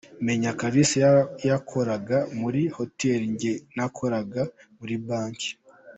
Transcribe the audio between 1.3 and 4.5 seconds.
yakoraga muri hoteli, njye nakoraga